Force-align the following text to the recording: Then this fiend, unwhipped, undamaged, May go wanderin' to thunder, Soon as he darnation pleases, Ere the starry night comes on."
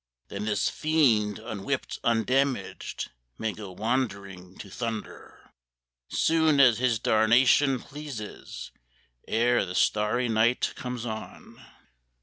Then 0.29 0.45
this 0.45 0.67
fiend, 0.67 1.37
unwhipped, 1.37 1.99
undamaged, 2.03 3.11
May 3.37 3.53
go 3.53 3.71
wanderin' 3.71 4.57
to 4.57 4.67
thunder, 4.67 5.51
Soon 6.07 6.59
as 6.59 6.79
he 6.79 6.97
darnation 6.97 7.77
pleases, 7.79 8.71
Ere 9.27 9.63
the 9.63 9.75
starry 9.75 10.27
night 10.27 10.73
comes 10.75 11.05
on." 11.05 11.63